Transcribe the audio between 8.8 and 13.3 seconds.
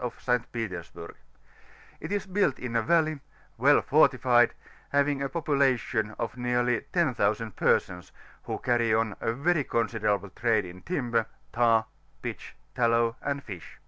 on a very consaderaUe trade in limber, tar, ]fitch, tallow,